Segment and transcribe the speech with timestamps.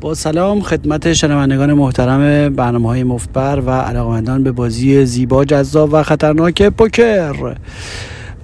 [0.00, 6.02] با سلام خدمت شنوندگان محترم برنامه های مفتبر و علاقمندان به بازی زیبا جذاب و
[6.02, 7.54] خطرناک پوکر.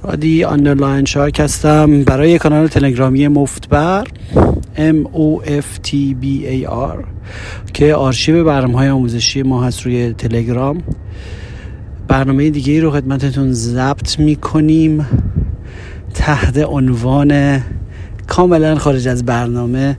[0.02, 4.06] رادی underline شارک هستم برای کانال تلگرامی مفتبر
[4.76, 5.92] M O F T
[6.22, 7.04] B A R
[7.72, 10.82] که آرشیو برنامه های آموزشی ما هست روی تلگرام.
[12.08, 15.06] برنامه دیگه رو خدمتتون ضبط می‌کنیم
[16.14, 17.62] تحت عنوان
[18.26, 19.98] کاملا خارج از برنامه.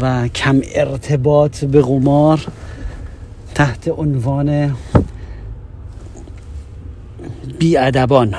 [0.00, 2.46] و کم ارتباط به قمار
[3.54, 4.76] تحت عنوان
[7.58, 8.34] بیادبان.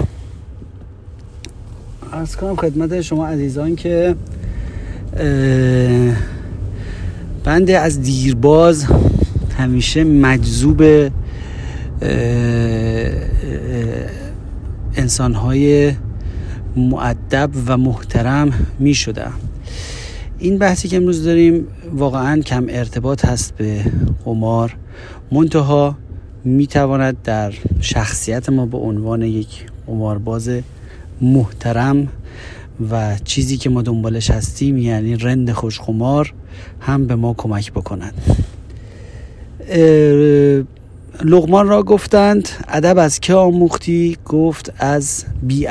[2.13, 4.15] ارز کنم خدمت شما عزیزان که
[7.43, 8.85] بنده از دیرباز
[9.57, 10.83] همیشه مجذوب
[14.95, 15.93] انسانهای
[16.75, 19.33] معدب و محترم می شدم
[20.43, 23.85] این بحثی که امروز داریم واقعا کم ارتباط هست به
[24.25, 24.75] قمار.
[25.31, 25.95] منتها
[26.43, 30.49] می تواند در شخصیت ما به عنوان یک قمارباز
[31.21, 32.07] محترم
[32.91, 36.33] و چیزی که ما دنبالش هستیم یعنی رند خوش قمار
[36.79, 38.13] هم به ما کمک بکنند
[41.23, 45.67] لغمان را گفتند ادب از که آموختی؟ گفت از بی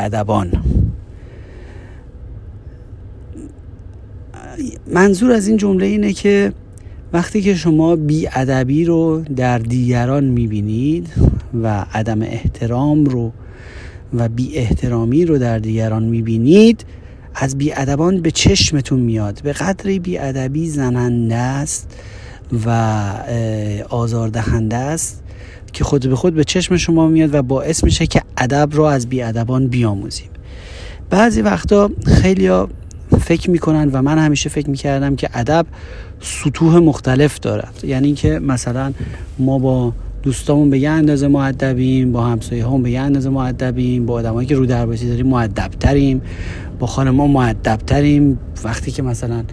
[4.94, 6.52] منظور از این جمله اینه که
[7.12, 11.08] وقتی که شما بی ادبی رو در دیگران می‌بینید
[11.62, 13.32] و عدم احترام رو
[14.14, 16.84] و بی احترامی رو در دیگران می‌بینید
[17.34, 19.40] از بی ادبان به چشمتون میاد.
[19.42, 21.96] به قدری بی ادبی زننده است
[22.66, 22.70] و
[23.88, 25.22] آزاردهنده است
[25.72, 29.08] که خود به خود به چشم شما میاد و باعث میشه که ادب رو از
[29.08, 30.28] بی ادبان بیاموزیم.
[31.10, 32.48] بعضی وقتا خیلی
[33.18, 35.66] فکر می‌کنن و من همیشه فکر می‌کردم که ادب
[36.20, 37.80] سطوح مختلف دارد.
[37.84, 38.92] یعنی که مثلا
[39.38, 44.14] ما با دوستامون به یه اندازه معدبیم با همسایه هم به یه اندازه معدبیم با
[44.14, 46.22] آدمایی که رو درباسی داریم معدبتریم
[46.78, 49.44] با خانما معدبتریم وقتی که مثلا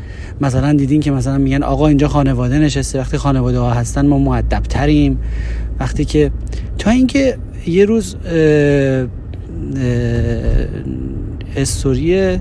[0.42, 5.20] مثلا دیدین که مثلا میگن آقا اینجا خانواده نشسته وقتی خانواده ها هستن ما معدبتریم
[5.80, 6.32] وقتی که
[6.78, 8.16] تا اینکه یه روز
[11.56, 12.40] استوری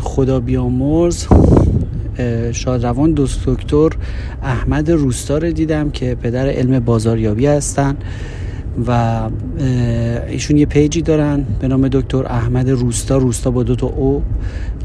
[0.00, 1.26] خدا بیامرز.
[2.52, 3.88] شادروان دوست دکتر
[4.42, 7.96] احمد روستا رو دیدم که پدر علم بازاریابی هستن
[8.86, 9.20] و
[10.28, 13.16] ایشون یه پیجی دارن به نام دکتر احمد روستا.
[13.16, 14.22] روستا با دو تا او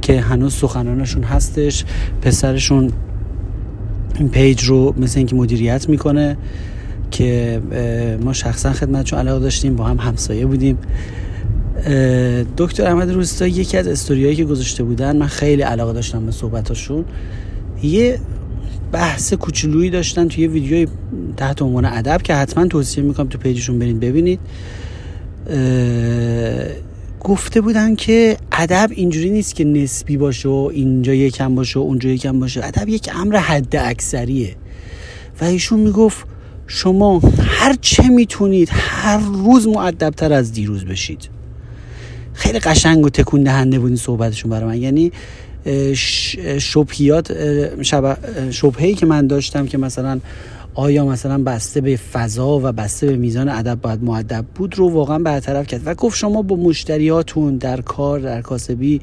[0.01, 1.85] که هنوز سخنانشون هستش.
[2.21, 2.91] پسرشون
[4.19, 6.37] این page رو مثل اینکه مدیریت می‌کنه
[7.11, 7.61] که
[8.23, 10.77] ما شخصا خدمتشون علاقه داشتیم با هم همسایه بودیم.
[12.57, 17.05] دکتر احمد روستا یکی از استوریایی که گذاشته بودن من خیلی علاقه داشتم به صحبتاشون
[17.83, 18.19] یه
[18.91, 20.87] بحث کوچولویی داشتن توی ویدیوی
[21.37, 24.39] تحت عنوان ادب که حتما توصیه می‌کنم تو page شون برید ببینید.
[27.19, 32.09] گفته بودن که ادب اینجوری نیست که نسبی باشه و اینجا یکم باشه و اونجا
[32.09, 32.65] یکم باشه.
[32.65, 34.55] ادب یک امر حد اکثریه.
[35.41, 36.27] و ایشون می‌گفت
[36.67, 41.32] شما هر چه می‌تونید هر روز معدبتر از دیروز بشید.
[42.33, 44.81] خیلی قشنگ و تکون دهنده بود این صحبتشون برای من.
[44.81, 45.11] یعنی
[46.59, 47.33] شبهیات
[48.51, 50.19] شبههی که من داشتم که مثلا
[50.75, 55.19] آیا مثلا بسته به فضا و بسته به میزان ادب باید معدب بود رو واقعا
[55.19, 55.81] برطرف کرد.
[55.85, 59.01] و گفت شما با مشتریاتون در کار در کاسبی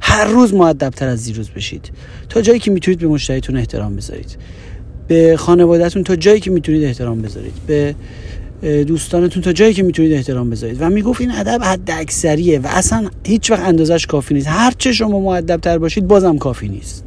[0.00, 1.90] هر روز معدبتر از دیروز بشید.
[2.28, 4.36] تا جایی که می‌تونید به مشتریتون احترام بذارید.
[5.08, 7.54] به خانوادهتون تا جایی که می‌تونید احترام بذارید.
[7.66, 7.94] به
[8.64, 10.76] دوستانتون تا جایی که می‌تونید احترام بذارید.
[10.80, 14.46] و می‌گفت این ادب حد اکثریه و اصلا هیچ وقت اندازش کافی نیست.
[14.48, 17.04] هر چه شما معدب تر باشید بازم کافی نیست.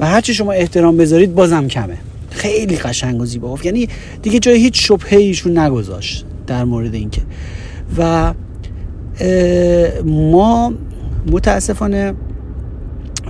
[0.00, 1.96] و هر چه شما احترام بذارید بازم کمه.
[2.30, 3.48] خیلی قشنگ و زیبا.
[3.52, 3.88] گفت یعنی
[4.22, 7.22] دیگه جای هیچ شبهه ایشون نگذاشت در مورد اینکه.
[7.98, 8.34] و
[10.04, 10.72] ما
[11.30, 12.14] متاسفانه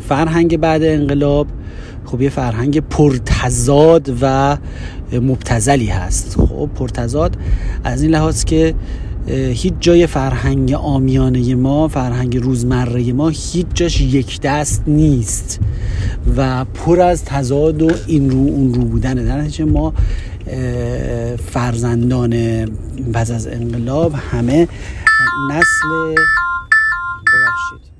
[0.08, 1.46] فرهنگ بعد انقلاب
[2.04, 4.56] خب یه فرهنگ پرتزاد و
[5.12, 6.40] مبتزلی هست.
[6.40, 7.36] خب پرتزاد
[7.84, 8.74] از این لحاظ که
[9.26, 15.60] هیچ جای فرهنگ آمیانه ما فرهنگ روزمره ما هیچ جاش یک دست نیست
[16.36, 19.94] و پر از تضاد و این رو اون رو بودن در نتیجه ما
[21.36, 22.64] فرزندان
[23.12, 24.68] بعد از انقلاب همه
[25.50, 26.14] نسل
[27.32, 27.90] ببخشید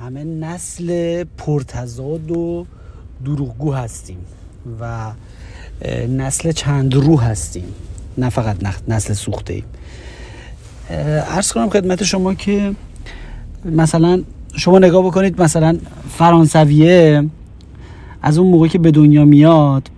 [0.00, 2.66] همه نسل پرتزاد و
[3.24, 4.18] دروغگو هستیم
[4.80, 5.12] و
[6.08, 7.64] نسل چند رو هستیم.
[8.18, 8.56] نه فقط
[8.88, 9.64] نسل سوخته ایم.
[10.90, 12.74] ارز کنم خدمت شما که
[13.64, 14.22] مثلا
[14.56, 15.78] شما نگاه بکنید مثلا
[16.10, 17.24] فرانسویه
[18.22, 19.90] از اون موقع که به دنیا میاد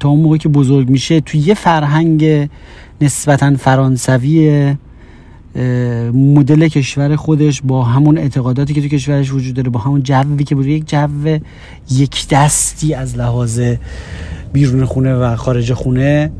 [0.00, 2.48] تا اون موقع که بزرگ میشه توی یه فرهنگ
[3.00, 4.74] نسبتا فرانسوی
[6.14, 10.54] مدل کشور خودش با همون اعتقاداتی که تو کشورش وجود داره با همون جوی که
[10.54, 10.66] بود.
[10.66, 11.38] یک جو
[11.90, 13.60] یک دستی از لحاظ
[14.52, 16.30] بیرون خونه و خارج خونه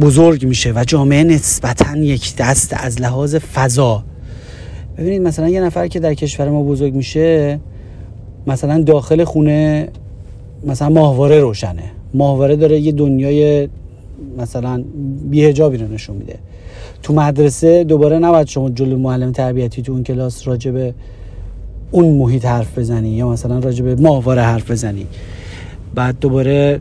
[0.00, 4.04] بزرگ میشه و جامعه نسبتا یک دست از لحاظ فضا.
[4.98, 7.60] ببینید مثلا یه نفر که در کشور ما بزرگ میشه
[8.46, 9.88] مثلا داخل خونه
[10.66, 11.82] مثلا ماهواره روشنه.
[12.14, 13.68] ماهواره داره یه دنیای
[14.38, 14.84] مثلا
[15.30, 16.38] بیهجابی رو نشون میده.
[17.02, 20.94] تو مدرسه دوباره نباید شما جلو معلم تربیتی تو اون کلاس راجبه
[21.90, 25.06] اون محیط حرف بزنی یا مثلا راجبه ماهواره حرف بزنی.
[25.94, 26.80] بعد دوباره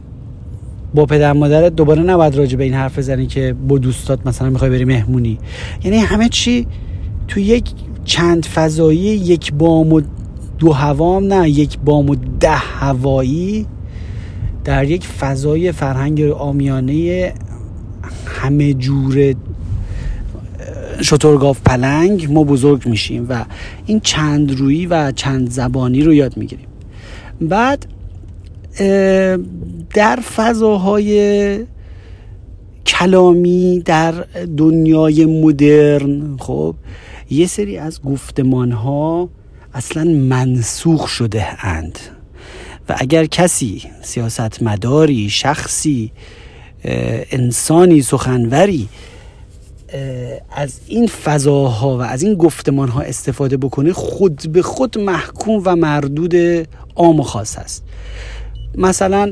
[0.96, 4.86] با پدر مادرت دوباره نباید راجع این حرف بزنی که با دوستات مثلا می‌خوای بری
[4.86, 5.38] مهمونی.
[5.84, 6.68] یعنی همه چی
[7.28, 7.72] تو یک
[8.06, 10.02] چند فضایی یک بام و
[10.60, 13.66] دو هوام نه یک بام و ده هوایی
[14.64, 17.34] در یک فضای فرهنگ آمیانه
[18.26, 19.34] همه جور
[21.02, 23.46] شترگاف پلنگ ما بزرگ میشیم و
[23.86, 26.68] این چند رویی و چند زبانی رو یاد می‌گیریم.
[27.42, 27.86] بعد
[29.94, 31.66] در فضاهای
[32.86, 34.12] کلامی در
[34.58, 36.76] دنیای مدرن خب
[37.30, 39.30] یه سری از گفتمان ها
[39.74, 42.00] اصلا منسوخ شده اند.
[42.90, 46.12] و اگر کسی سیاست مداری شخصی
[47.32, 48.90] انسانی سخنوری
[50.52, 55.76] از این فضاها و از این گفتمان ها استفاده بکنه خود به خود محکوم و
[55.76, 56.36] مردود
[56.96, 57.84] عام و خاص است
[58.78, 59.32] مثلا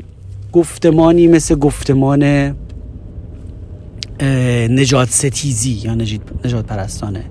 [0.51, 2.55] گفتمانی مثل گفتمان
[4.69, 7.23] نجات ستیزی یا نجات پرستانه.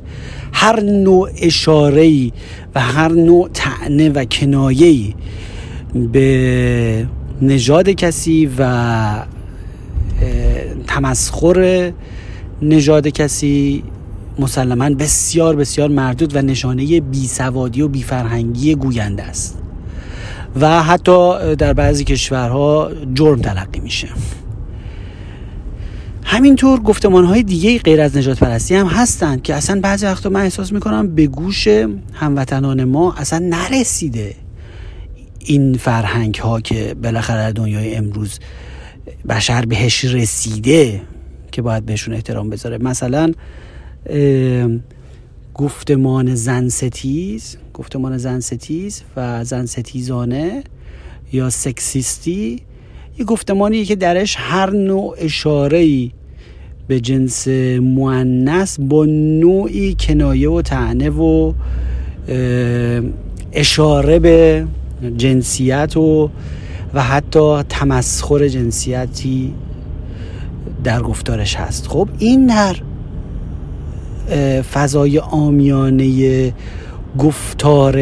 [0.52, 2.30] هر نوع اشاره
[2.74, 5.14] و هر نوع تعنه و کنایه
[6.12, 7.06] به
[7.42, 9.26] نژاد کسی و
[10.86, 11.92] تمسخر
[12.62, 13.82] نژاد کسی
[14.38, 19.58] مسلما بسیار بسیار مردود و نشانه بیسوادی و بیفرهنگی گوینده است.
[20.60, 24.08] و حتی در بعضی کشورها جرم تلقی میشه.
[26.24, 30.40] همینطور گفتمان های دیگه غیر از نجات پرستی هم هستند که اصلا بعضی وقتا من
[30.40, 31.68] احساس می‌کنم به گوش
[32.12, 34.34] هموطنان ما اصلا نرسیده
[35.38, 38.38] این فرهنگ ها که بالاخره دنیای امروز
[39.28, 41.00] بشر بهش رسیده.
[41.52, 42.78] که باید بهشون احترام بذاره.
[42.78, 43.32] مثلا
[45.54, 50.62] گفتمان زن ستیز گفتمان زن ستیز و زن ستیزانه
[51.32, 52.60] یا سکسیستی
[53.18, 56.10] یه گفتمانی که درش هر نوع اشاره
[56.88, 59.04] به جنس معنس با
[59.40, 61.52] نوعی کنایه و تعنه و
[63.52, 64.66] اشاره به
[65.16, 66.30] جنسیت و
[66.94, 69.54] و حتی تمسخر جنسیتی
[70.84, 71.86] در گفتارش هست.
[71.86, 72.76] خب این در
[74.62, 76.52] فضای آمیانه
[77.18, 78.00] گفتار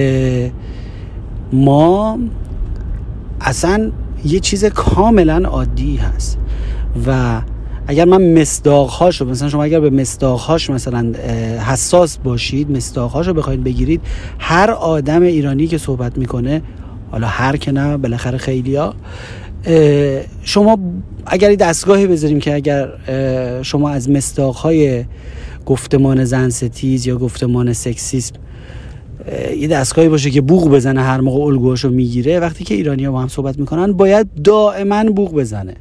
[1.53, 2.19] ما
[3.41, 3.91] اصلا
[4.25, 6.39] یه چیز کاملا عادی هست.
[7.07, 7.41] و
[7.87, 11.13] اگر من مصداقهاشو مثلا شما اگر به مصداقهاش مثلا
[11.67, 14.01] حساس باشید مصداقهاشو بخواید بگیرید
[14.39, 16.63] هر آدم ایرانی که صحبت می‌کنه
[17.11, 18.95] حالا هر که نه بالاخره خیلیا
[20.43, 20.79] شما
[21.27, 22.89] اگر دستگاهی بذاریم که اگر
[23.63, 25.05] شما از مصداقهای
[25.67, 28.35] گفتمان زن ستیز یا گفتمان سکسیسم
[29.57, 33.21] یه دستگاهی باشه که بوغ بزنه هر موقع الگوهاشو می‌گیره وقتی که ایرانی ها با
[33.21, 35.75] هم صحبت می‌کنن باید دائما بوغ بزنه.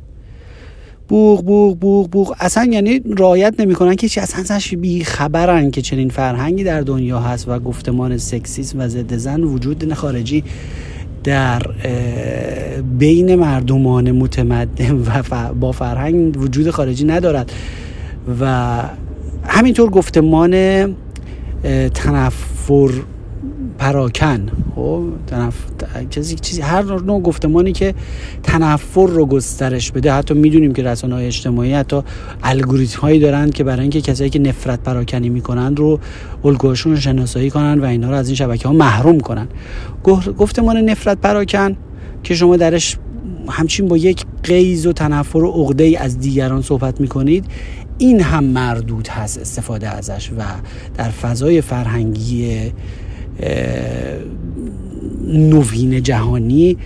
[1.07, 2.35] بوغ بوغ بوغ بوغ.
[2.39, 7.47] اصلا یعنی رعایت نمی‌کنن که چی اصلا بی خبرن که چنین فرهنگی در دنیا هست
[7.47, 10.43] و گفتمان سکسیسم و ضد زن وجود خارجی
[11.29, 11.61] در
[12.99, 17.51] بین مردمان متمدن و با فرهنگ وجود خارجی ندارد.
[18.41, 18.83] و
[19.47, 20.51] همینطور گفتمان
[21.93, 22.89] تنفر
[23.79, 24.47] پراکن.
[24.75, 25.55] خب تنف...
[26.09, 27.95] چیزی چیزی هر نوع گفتمانی که
[28.43, 32.01] تنفر رو گسترش بده حتی می‌دونیم که رسانه های اجتماعی حتی
[32.43, 35.99] الگوریتم هایی دارن که برای اینکه کسایی که نفرت پراکنی می‌کنن رو
[36.45, 39.47] الگوهاشون رو شناسایی کنن و اینا رو از این شبکه ها محروم کنن.
[40.37, 41.75] گفتمان نفرت پراکن
[42.23, 42.97] که شما درش
[43.49, 47.45] همچین با یک قیز و تنفر و عقده ای از دیگران صحبت می‌کنید
[47.97, 50.43] این هم مردود هست استفاده ازش و
[50.97, 52.71] در فضای فرهنگی
[55.27, 56.77] نوین جهانی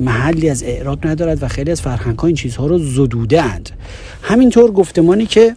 [0.00, 3.70] محلی از اعراب ندارد و خیلی از فرهنگ این چیزها رو زدوده اند
[4.22, 5.56] همینطور گفتمانی که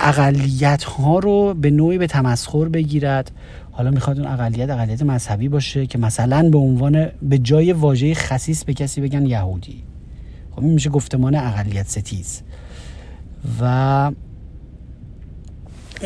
[0.00, 3.30] اقلیت ها رو به نوعی به تمسخر بگیرد.
[3.70, 8.64] حالا می‌خواد اون اقلیت اقلیت مذهبی باشه که مثلا به عنوان به جای واژه خصیص
[8.64, 9.82] به کسی بگن یهودی.
[10.50, 12.42] خب این میشه گفتمان اقلیت ستیز.
[13.60, 14.12] و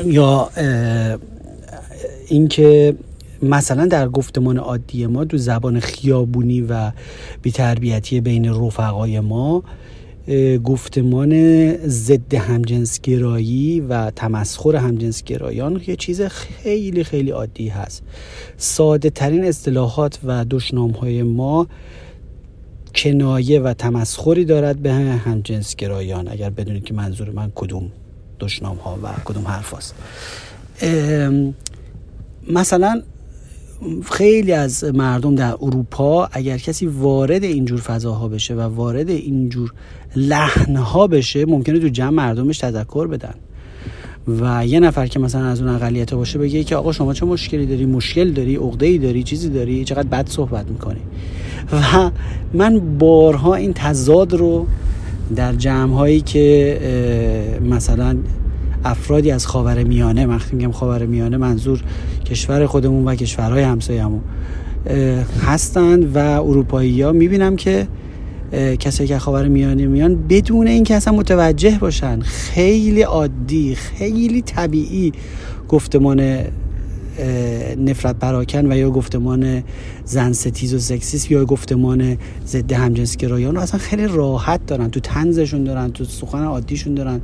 [0.04, 0.50] یا
[2.28, 2.94] اینکه
[3.42, 6.92] مثلا در گفتمان عادی ما دو زبان خیابونی و
[7.42, 9.62] بیتربیتی بین رفقای ما
[10.64, 11.32] گفتمان
[11.88, 18.02] ضد همجنسگرایی و تمسخر همجنسگرایان یه چیز خیلی خیلی عادی هست
[18.56, 21.66] ساده ترین اصطلاحات و دشنام های ما
[22.94, 27.90] کنایه و تمسخری دارد به همجنسگرایان اگر بدونید که منظور من کدوم
[28.40, 29.94] دشنام ها و کدوم حرف هست.
[32.52, 33.02] مثلا
[34.10, 39.72] خیلی از مردم در اروپا اگر کسی وارد اینجور فضاها بشه و وارد اینجور
[40.16, 43.34] لحنها بشه ممکنه تو جمع مردمش تذکر بدن.
[44.40, 47.66] و یه نفر که مثلا از اون اقلیت باشه بگه که آقا شما چه مشکلی
[47.66, 51.00] داری؟ مشکل داری؟ عقده ای داری؟ چیزی داری؟ چقدر بد صحبت می‌کنی؟
[51.72, 52.10] و
[52.54, 54.66] من بارها این تضاد رو
[55.36, 58.16] در جمع هایی که مثلا
[58.88, 61.82] افرادی از خاور میانه وقتی میگم خاور میانه منظور
[62.26, 64.20] کشور خودمون و کشورهای همسایه‌مون
[65.42, 67.86] هستند و اروپایی ها می‌بینم که
[68.52, 75.12] کسایی که خاور میانه میان بدون اینکه اصلا متوجه باشن خیلی عادی خیلی طبیعی
[75.68, 76.44] گفتمان
[77.78, 79.62] نفرت پراکن و یا گفتمان
[80.04, 82.16] زن ستیز و سکسیس یا گفتمان
[82.46, 84.90] ضد همجنسگرایان رو اصلا خیلی راحت دارن.
[84.90, 87.20] تو تنزشون دارن تو سخن عادیشون دارن.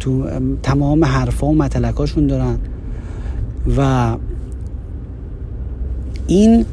[0.00, 0.24] تو
[0.62, 2.58] تمام حرفا و متلکاشون دارن.
[3.76, 4.16] و
[6.26, 6.64] این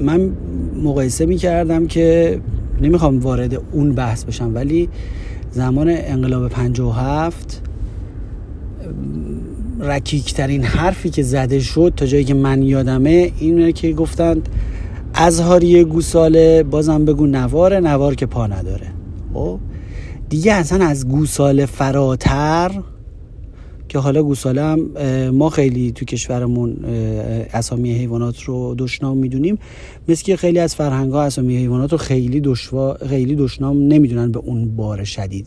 [0.00, 0.30] من
[0.82, 2.40] مقایسه می کردم که
[2.82, 4.88] نمی‌خوام وارد اون بحث بشم ولی
[5.50, 7.62] زمان انقلاب 57
[9.80, 14.48] رکیکترین حرفی که زده شد تا جایی که من یادمه اینه که گفتند
[15.14, 18.86] ازهاری گوساله بازم بگو نوار نوار که پا نداره.
[19.34, 19.58] خب؟
[20.28, 22.70] دیگه اصلا از گوساله فراتر
[23.88, 24.80] که حالا گوساله هم
[25.30, 26.84] ما خیلی تو کشورمون
[27.52, 29.58] اسامی حیوانات رو دشنام می‌دونیم.
[30.08, 34.38] مثل که خیلی از فرهنگ ها اسامی حیوانات رو خیلی دشوا خیلی دشنام نمی‌دونن به
[34.38, 35.46] اون بار شدید.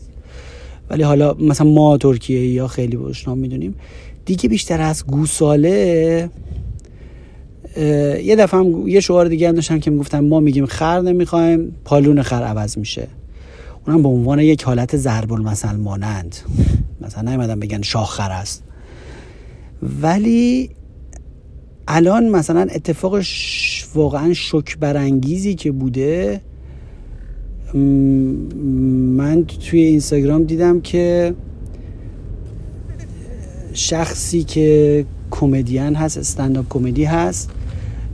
[0.90, 3.74] ولی حالا مثلا ما ترکیه یا خیلی دشنام می‌دونیم.
[4.24, 6.30] دیگه بیشتر از گوساله
[8.24, 12.22] یه دفعه هم یه شعار دیگه هم داشتم که می‌گفتم ما میگیم خر نمی‌خوایم پالون
[12.22, 13.08] خر عوض میشه.
[13.88, 16.36] اونم به عنوان یک حالت ضرب المثل مانند
[17.00, 18.62] مثلا نیومدن بگن شاخر است.
[20.02, 20.70] ولی
[21.88, 23.22] الان مثلا اتفاق
[23.94, 26.40] واقعا شک برانگیزی که بوده
[27.74, 31.34] من توی اینستاگرام دیدم که
[33.72, 37.50] شخصی که کمدین هست استنداپ کمدی هست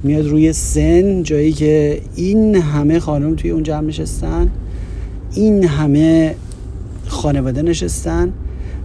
[0.02, 4.50] میاد روی سن جایی که این همه خانم توی اون جمع نشستن.
[5.34, 6.34] این همه
[7.06, 8.32] خانواده نشستن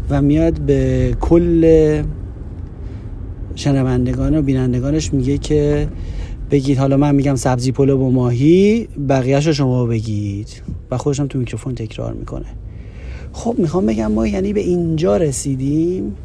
[0.10, 2.04] و میاد به کل
[3.56, 5.88] شنوندگان و بینندگانش میگه که
[6.52, 10.62] بگید حالا من میگم سبزی پلو با ماهی بقیهش رو شما بگید.
[10.92, 12.46] و خودشم تو میکروفون تکرار می‌کنه.
[13.34, 16.16] خب می‌خوام بگم ما یعنی به اینجا رسیدیم.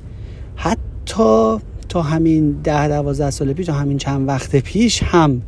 [0.56, 1.56] حتی
[1.88, 5.42] تا همین ده دوازده سال پیش تا همین چند وقت پیش هم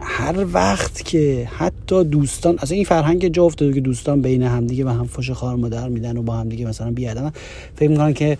[0.00, 4.88] هر وقت که حتی دوستان اصلا این فرهنگ جا افتاده که دوستان بین همدیگه و
[4.88, 7.32] هم فش خار مادر میدن و با همدیگه مثلا بیادم
[7.76, 8.38] فکر می‌کنن که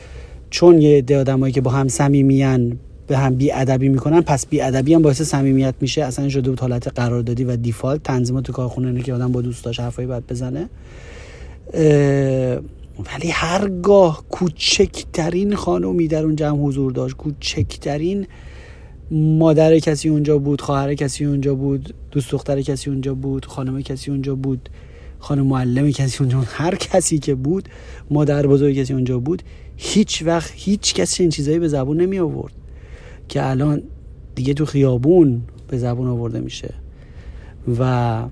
[0.50, 4.60] چون یه عده آدمایی که با هم صمیمیان به هم بی ادبی می‌کنن پس بی
[4.60, 6.04] ادبی هم باعث صمیمیت میشه.
[6.04, 8.02] اصلا شده بود حالت قراردادی و دیفالت.
[8.02, 10.68] تنظیمات تو کارخونه که آدم با دوستاش حرفایی باید بزنه.
[13.14, 18.26] ولی هرگاه کوچکترین خانومی در اون جمع حضور داشت کوچکترین
[19.10, 24.10] مادر کسی اونجا بود خواهر کسی اونجا بود دوست دختر کسی اونجا بود خانم کسی
[24.10, 24.68] اونجا بود
[25.18, 27.68] خانم معلم کسی اونجا بود هر کسی که بود
[28.10, 29.42] مادر بزرگ کسی اونجا بود
[29.76, 32.52] هیچ وقت هیچ کسی این چیزایی به زبون نمی آورد
[33.28, 33.82] که الان
[34.34, 36.74] دیگه تو خیابون به زبون آورده میشه.
[37.78, 38.22] و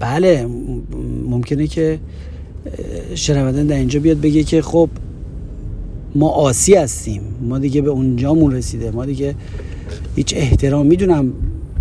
[0.00, 0.46] بله
[1.24, 1.98] ممکنه که
[3.14, 4.88] شنونده در اینجا بیاد بگه که خب
[6.18, 7.22] ما آسی هستیم.
[7.40, 8.90] ما دیگه به اونجامون رسیده.
[8.90, 9.34] ما دیگه
[10.16, 10.86] هیچ احترام.
[10.86, 11.32] می‌دونم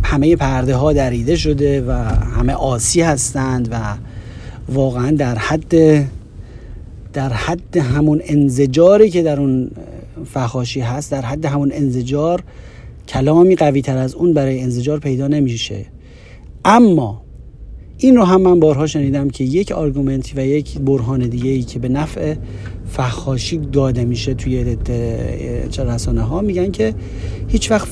[0.03, 1.91] همه پرده ها دریده شده و
[2.37, 3.95] همه آسی هستند و
[4.69, 5.73] واقعا در حد
[7.13, 9.71] در حد همون انزجاری که در اون
[10.25, 12.43] فخاشی هست در حد همون انزجار
[13.07, 15.85] کلامی قوی تر از اون برای انزجار پیدا نمیشه.
[16.65, 17.21] اما
[17.99, 21.79] این رو هم من بارها شنیدم که یک آرگومنتی و یک برهان دیگه ای که
[21.79, 22.35] به نفع
[22.89, 24.77] فخاشی داده میشه توی
[25.77, 26.93] رسانه ها میگن که
[27.47, 27.87] هیچ وقت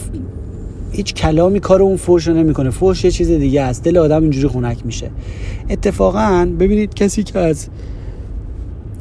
[0.91, 2.69] هیچ کلامی کار اون فوش رو نمی‌کنه.
[2.69, 3.83] فوش یه چیز دیگه است.
[3.83, 5.11] دل آدم اینجوری خونک میشه.
[5.69, 7.67] اتفاقا ببینید کسی که از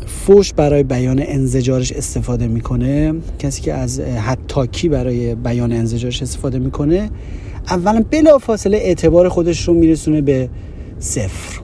[0.07, 7.11] فوش برای بیان انزجارش استفاده می‌کنه کسی که از حتاکی برای بیان انزجارش استفاده می‌کنه
[7.69, 10.49] اولا بلا فاصله اعتبار خودش رو میرسونه به
[11.05, 11.61] صفر.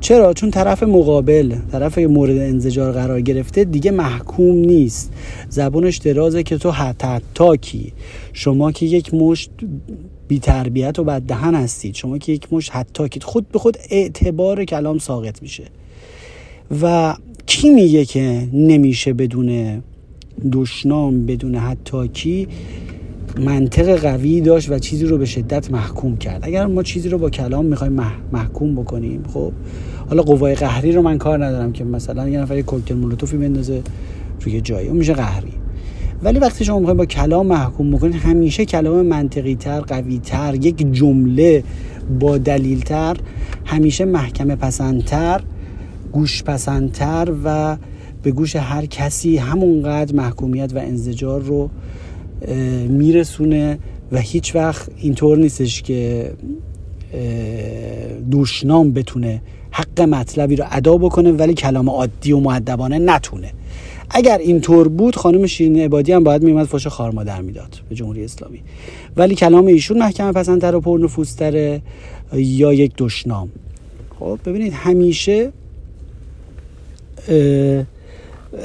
[0.00, 5.12] چرا؟ چون طرف مقابل طرف مورد انزجار قرار گرفته دیگه محکوم نیست.
[5.48, 7.92] زبونش درازه که تو حتی
[8.32, 9.50] شما که یک مشت
[10.28, 14.64] بی تربیت و بد دهن هستید شما که یک مشت حتی خود به خود اعتبار
[14.64, 15.64] کلام ساقط میشه.
[16.82, 17.14] و
[17.46, 19.82] کی میگه که نمیشه بدون
[20.52, 22.48] دشنام بدون حتاکی؟
[23.38, 26.40] منطق قوی داشت و چیزی رو به شدت محکوم کرد.
[26.42, 28.00] اگر ما چیزی رو با کلام می‌خوایم
[28.32, 29.52] محکوم بکنیم خب
[30.08, 33.82] حالا قوای قهری رو من کار ندارم که مثلا یه نفر یک کوکتل مولوتوفی بندازه
[34.40, 35.52] روی جایی اون میشه قهری.
[36.22, 40.92] ولی وقتی شما می‌خواید با کلام محکوم بکنید همیشه کلام منطقی تر قوی تر یک
[40.92, 41.64] جمله
[42.20, 43.16] با دلیل تر
[43.64, 45.40] همیشه محکمه پسندتر
[46.12, 47.76] گوش پسندتر و
[48.22, 51.70] به گوش هر کسی همونقدر محکومیت و انزجار رو
[52.88, 53.78] میرسونه
[54.12, 56.32] و هیچ وقت اینطور نیستش که
[58.30, 63.52] دوشنام بتونه حق مطلبی رو ادا بکنه ولی کلام عادی و معدبانه نتونه.
[64.10, 68.62] اگر اینطور بود خانم شیرین عبادی هم باید میومد فوش خارمادر می‌داد به جمهوری اسلامی.
[69.16, 71.82] ولی کلام ایشون محکمه پسندتر و پرنفوذتره
[72.32, 73.48] یا یک دشنام
[74.20, 75.52] خب ببینید همیشه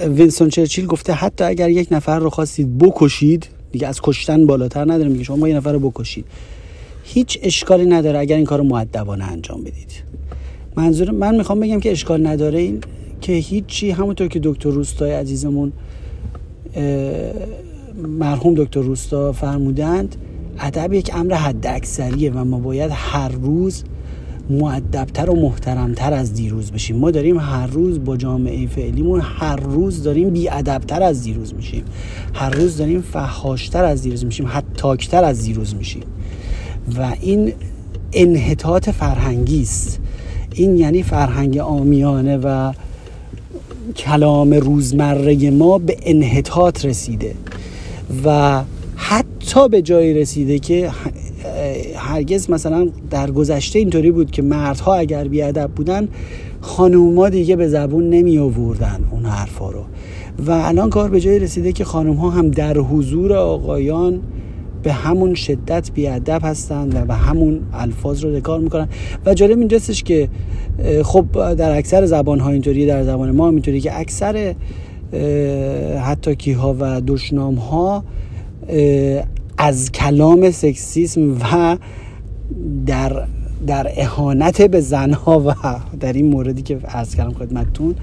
[0.08, 5.10] وینسون چرچیل گفته حتی اگر یک نفر رو خواستید بکشید دیگه از کشتن بالاتر نداره
[5.10, 6.26] میگه شما یه نفر رو بکشید.
[7.04, 9.92] هیچ اشکالی نداره اگر این کار معدبانه انجام بدید.
[10.76, 12.60] منظور من می‌خوام بگم که اشکال نداره.
[12.60, 12.82] این
[13.22, 15.72] که هیچی همونطور که دکتر روستای عزیزمون
[18.20, 20.16] مرحوم دکتر روستا فرمودند
[20.60, 23.84] ادب یک امر حد اکثریه و ما باید هر روز
[24.50, 26.96] معدبتر و محترمتر از دیروز بشیم.
[26.96, 31.84] ما داریم هر روز با جامعه فعلیمون هر روز داریم بیادبتر از دیروز میشیم.
[32.34, 36.04] هر روز داریم فحاشتر از دیروز میشیم حتاکتر از دیروز میشیم.
[36.98, 37.54] و این
[38.14, 40.00] انحطاط فرهنگی است.
[40.54, 42.74] این یعنی فرهنگ آمیانه و
[43.98, 47.36] کلام روزمره ما به انحطاط رسیده
[48.26, 48.62] و
[48.96, 50.92] حتی به جایی رسیده که
[51.96, 56.08] هرگز مثلا در گذشته اینطوری بود که مردها اگر بیادب بودن
[56.62, 59.82] خانوما دیگه به زبون نمی آوردن اون حرفا رو.
[60.48, 64.22] و الان کار به جایی رسیده که خانوم ها هم در حضور آقایان
[64.84, 68.88] به همون شدت بیادب هستند و به همون الفاظ رو دکار می‌کنن.
[69.26, 70.30] و جالب اینجاستش که
[71.04, 74.56] خب در اکثر زبان ها اینطوری در زبان ما اینطوری که اکثر
[76.04, 78.04] حتی کیها و دشنام ها
[79.66, 81.78] از کلام سکسیسم و
[82.86, 83.26] در
[83.68, 85.54] در اهانت به زنها و
[86.00, 87.96] در این موردی که عرض کردم خدمتتون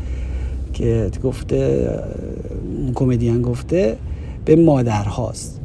[0.72, 1.88] که گفته
[2.94, 3.96] کمدین گفته
[4.44, 5.60] به مادر هاست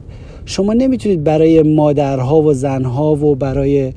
[0.45, 3.93] شما نمی‌تونید برای مادرها و زنها و برای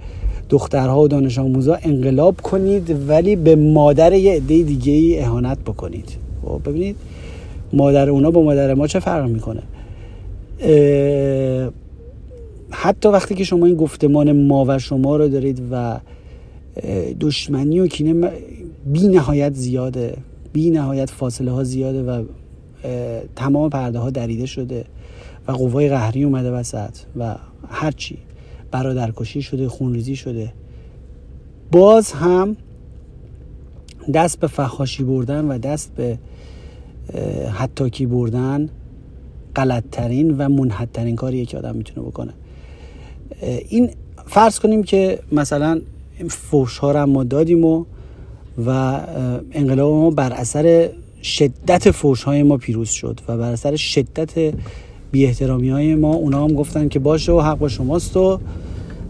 [0.49, 6.09] دخترها و دانش آموزا انقلاب کنید ولی به مادر یه عده دیگه ای اهانت بکنید.
[6.47, 6.97] خب ببینید
[7.73, 9.63] مادر اونا با مادر ما چه فرق می‌کنه؟
[12.71, 16.01] حتی وقتی که شما این گفتمان ما و شما رو دارید و
[17.21, 18.33] دشمنی و کینه
[18.87, 20.17] بی نهایت زیاده
[20.53, 22.25] بی نهایت فاصله ها زیاده و
[23.37, 24.85] تمام پرده ها دریده شده
[25.49, 27.37] و قوای قهری اومده وسط و
[27.69, 28.19] هرچی
[28.71, 30.53] برادرکشی شده خونریزی شده.
[31.73, 32.57] باز هم
[34.15, 36.19] دست به فخاشی بردن و دست به
[37.53, 38.69] حتاکی بردن
[39.57, 42.33] غلطترین و منحدترین کاریه که آدم می‌تونه بکنه.
[43.69, 43.91] این
[44.27, 45.81] فرض کنیم که مثلا
[46.29, 47.85] فوش ها ما دادیم و
[48.67, 49.01] و
[49.53, 50.89] انقلاب ما بر اثر
[51.23, 54.55] شدت فوش های ما پیروز شد و بر اثر شدت
[55.13, 58.41] بی احترامی های ما اونا هم گفتن که باشه و حق با شماست و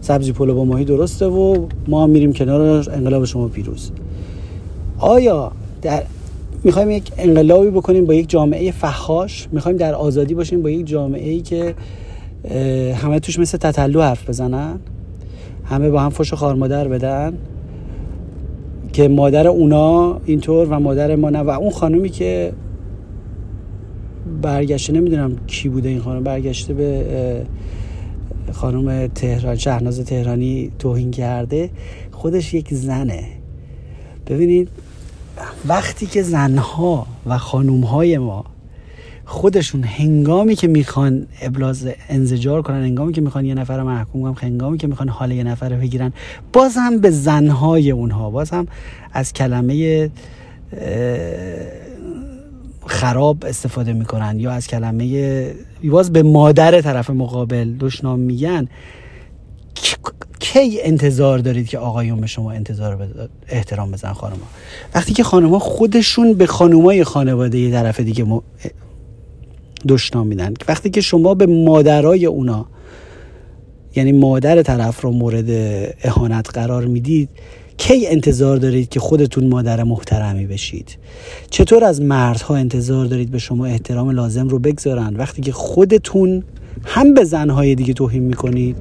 [0.01, 3.91] سبزی پلو با ماهی درسته و ما میریم کنار انقلاب شما پیروز.
[4.97, 6.03] آیا در
[6.63, 11.29] می‌خوایم یک انقلابی بکنیم با یک جامعه فحاش؟ می‌خوایم در آزادی باشیم با یک جامعه
[11.29, 11.75] ای که
[12.95, 14.79] همه توش مثل تطلو حرف بزنن.
[15.65, 17.33] همه با هم فش خار مادر بدن.
[18.93, 21.39] که مادر اونا اینطور و مادر ما نه.
[21.39, 22.53] و اون خانومی که
[24.41, 27.45] برگشته نمی‌دونم کی بوده این خانم برگشته به
[28.51, 31.69] خانم تهران شهناز تهرانی توهین کرده.
[32.11, 33.23] خودش یک زنه.
[34.27, 34.69] ببینید
[35.67, 38.45] وقتی که زنها و خانومهای ما
[39.25, 44.49] خودشون هنگامی که می‌خوان ابلاز انزجار کنن هنگامی که می‌خوان یه نفر رو محکوم کنن
[44.49, 46.13] هنگامی که می‌خوان حال یه نفر رو بگیرن
[46.53, 48.67] باز هم به زنهای اونها باز هم
[49.13, 50.09] از کلمه
[52.85, 58.67] خراب استفاده می‌کنن یا از کلمه باز به مادر طرف مقابل دشنام میگن
[60.39, 63.07] کی انتظار دارید که آقایون به شما انتظار
[63.47, 64.45] احترام بزن خانوما
[64.95, 68.25] وقتی که خانوما خودشون به خانومای خانواده یه طرف دیگه.
[69.87, 70.53] دشنام میدن.
[70.67, 72.65] وقتی که شما به مادرای اونا
[73.95, 75.49] یعنی مادر طرف رو مورد
[76.03, 77.29] اهانت قرار می‌دید
[77.77, 80.97] کی انتظار دارید که خودتون مادر محترمی بشید؟
[81.49, 86.43] چطور از مردها انتظار دارید به شما احترام لازم رو بگذارن؟ وقتی که خودتون
[86.85, 88.75] هم به زنهای دیگه توهین می‌کنید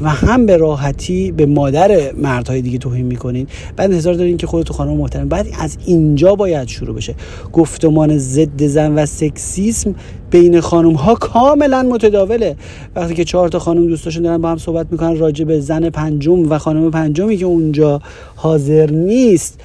[0.00, 3.48] و هم به راحتی به مادر مردهای دیگه توهین می‌کنید.
[3.76, 5.28] بعد انتظار دارین که خودتون خانم محترم.
[5.28, 7.14] بعد از اینجا باید شروع بشه.
[7.52, 9.94] گفتمان ضد زن و سکسیسم
[10.30, 12.56] بین خانم ها کاملا متداوله.
[12.96, 16.52] وقتی که چهار تا خانم دوستاشون دارن با هم صحبت می‌کنن راجع به زن پنجم
[16.52, 18.00] و خانم پنجمی که اونجا
[18.36, 19.60] حاضر نیست.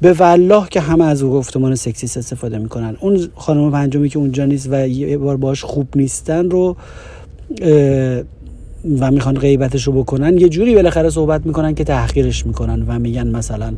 [0.00, 2.96] به والله که همه از گفتمان سکسیس استفاده می‌کنن.
[3.00, 6.76] اون خانم پنجمی که اونجا نیست و یه بار باش خوب نیستن رو
[9.00, 13.26] و می‌خوان غیبتش رو بکنن یه جوری بالاخره صحبت می‌کنن که تحقیرش می‌کنن و میگن
[13.26, 13.72] مثلا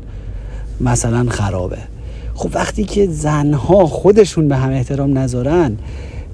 [0.81, 1.78] مثلا خرابه.
[2.35, 5.76] خب وقتی که زنها خودشون به هم احترام نذارن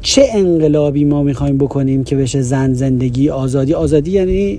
[0.00, 4.58] چه انقلابی ما می‌خوایم بکنیم که بشه زن زندگی آزادی؟ آزادی یعنی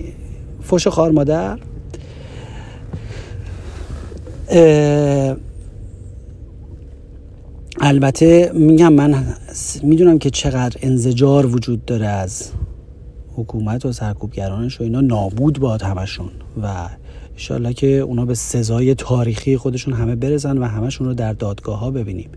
[0.69, 1.57] فش خار مادر؟
[7.81, 9.23] البته میگم من
[9.83, 12.49] می‌دونم که چقدر انزجار وجود داره از
[13.35, 15.01] حکومت و سرکوبگرانش و اینا.
[15.01, 16.29] نابود باد همشون
[16.63, 16.89] و
[17.31, 21.91] انشالله که اونا به سزای تاریخی خودشون همه برسن و همشون رو در دادگاه ها
[21.91, 22.29] ببینیم.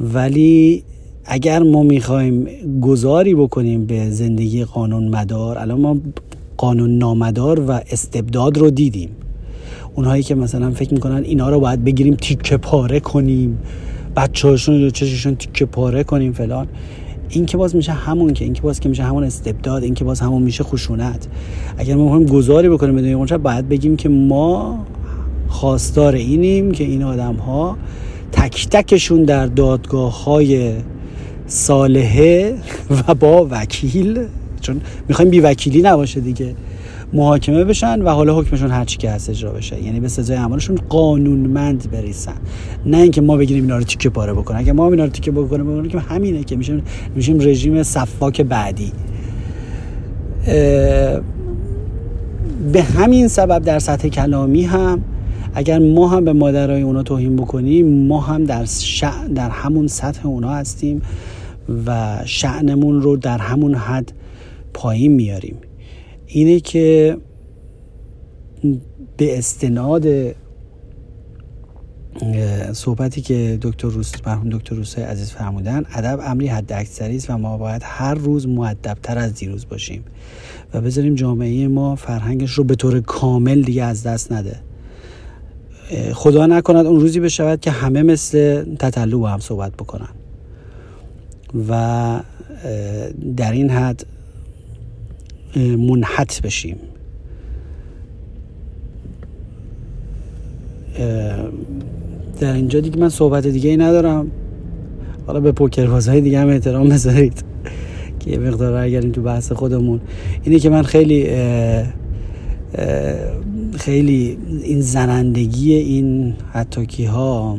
[0.00, 0.84] ولی
[1.24, 2.48] اگر ما می‌خوایم
[2.80, 5.96] گذاری بکنیم به زندگی قانون مدار الان ما
[6.56, 9.10] قانون نامدار و استبداد رو دیدیم.
[9.94, 13.58] اونهایی که مثلا فکر می‌کنن اینا رو باید بگیریم تیکه پاره کنیم.
[14.16, 16.66] بچه هاشون رو چششون تیکه پاره کنیم فلان.
[17.28, 20.04] این که باز میشه همون که این که باز که میشه همون استبداد این که
[20.04, 21.26] باز همون میشه خشونت.
[21.78, 24.86] اگر ما می‌خوایم گذاری بکنیم به دنیا باید بگیم که ما
[25.48, 27.76] خواستار اینیم که این آدم ها
[28.32, 30.72] تک تکشون در دادگاه های
[31.46, 32.54] صالحه
[33.08, 34.26] و با وکیل
[34.60, 36.54] چون می‌خوایم بی وکیلی نباشه دیگه.
[37.12, 39.82] محاکمه بشن و حالا حکمشون هر چی که هست اجرا بشه.
[39.82, 42.36] یعنی به سزای اعمالشون قانونمند بریسن.
[42.86, 44.58] نه اینکه ما بگیریم اینا رو تیکه پاره بکنن.
[44.58, 46.82] اگه ما اینا رو تیکه بکنیم بکنیم که همینه که میشیم
[47.14, 48.92] میشیم رژیم صفاک بعدی.
[52.72, 55.04] به همین سبب در سطح کلامی هم
[55.54, 58.66] اگر ما هم به مادرای اونا توهین بکنیم ما هم در,
[59.34, 61.02] در همون سطح اونا هستیم
[61.86, 64.12] و شعنمون رو در همون حد
[64.74, 65.56] پایین میاریم.
[66.34, 67.16] اینه که
[69.16, 70.06] به استناد
[72.72, 77.38] صحبتی که دکتر روس مرحوم دکتر روسای عزیز فرمودن ادب امری حد اکثری است و
[77.38, 78.46] ما باید هر روز
[79.02, 80.04] تر از دیروز باشیم
[80.74, 84.56] و بذاریم جامعه ما فرهنگش رو به طور کامل دیگه از دست نده.
[86.12, 90.08] خدا نکند اون روزی بشود که همه مثل تطلو با هم صحبت بکنن.
[91.68, 92.20] و
[93.36, 94.06] در این حد
[95.56, 96.76] منحت بشیم.
[102.40, 104.30] در اینجا دیگه من صحبت دیگه ای ندارم.
[105.26, 105.86] حالا به پوکر
[106.20, 107.44] دیگه هم احترام بذارید
[108.20, 110.00] که یه مقدار این تو بحث خودمون.
[110.42, 111.28] اینه که من خیلی
[113.78, 117.58] خیلی این زنندگی این حتاکی ها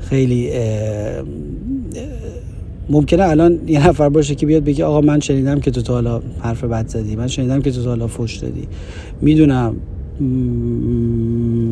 [0.00, 0.50] خیلی
[2.88, 6.22] ممکنه الان یه نفر باشه که بیاد بگه آقا من شنیدم که تو تا حالا
[6.40, 8.68] حرف بد زدی من شنیدم که تو تا حالا فوش دادی.
[9.20, 9.76] می‌دونم.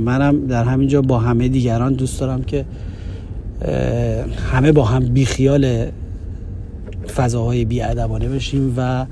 [0.05, 2.65] منم در همینجا با همه دیگران دوست دارم که
[4.53, 5.87] همه با هم بیخیال
[7.17, 9.07] فضاهای بیادبانه بشیم و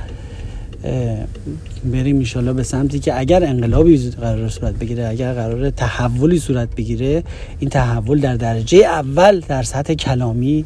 [1.93, 7.23] بریم ایشالا به سمتی که اگر انقلابی قرار صورت بگیره اگر قرار تحولی صورت بگیره
[7.59, 10.65] این تحول در درجه اول در سطح کلامی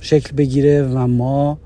[0.00, 1.58] شکل بگیره و ما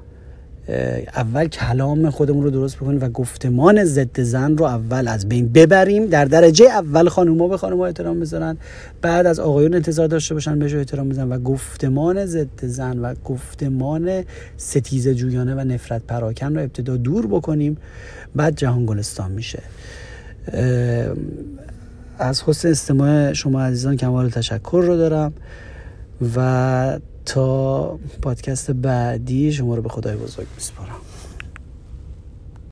[1.17, 6.07] اول کلام خودمون رو درست بکنیم و گفتمان ضد زن رو اول از بین ببریم.
[6.07, 8.57] در درجه اول خانوما به خانوما احترام بذارن.
[9.03, 14.25] بعد از آقایون انتظار داشته باشن بهش احترام بزنن و گفتمان ضد زن و گفتمان
[14.57, 17.77] ستیزه جویانه و نفرت پراکن رو ابتدا دور بکنیم.
[18.37, 19.63] بعد جهان گلستان میشه.
[22.19, 25.33] از حسن استماع شما عزیزان کمال تشکر رو دارم
[26.37, 30.97] و تا پادکست بعدی شما رو به خدای بزرگ میسپارم.